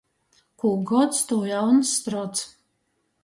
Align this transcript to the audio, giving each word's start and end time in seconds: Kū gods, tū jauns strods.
Kū 0.61 0.69
gods, 0.91 1.19
tū 1.31 1.37
jauns 1.51 1.91
strods. 1.99 2.43